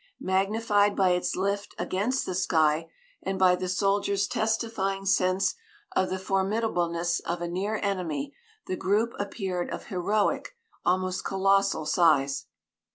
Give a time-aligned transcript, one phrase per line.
[0.19, 2.87] Magnified by its lift against the sky
[3.21, 5.53] and by the soldier's testifying sense
[5.95, 8.33] of the formidableness of a near enemy,
[8.65, 12.47] the group appeared of heroic, almost colossal, size.